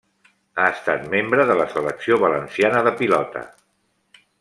Ha 0.61 0.69
estat 0.77 1.03
membre 1.11 1.45
de 1.51 1.57
la 1.61 1.69
Selecció 1.75 2.19
Valenciana 2.27 2.85
de 2.89 2.99
Pilota. 3.03 3.49